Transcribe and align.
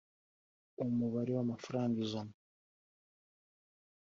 mubare 0.97 1.31
w 1.37 1.39
amafaranga 1.45 1.97
ijana 2.05 2.35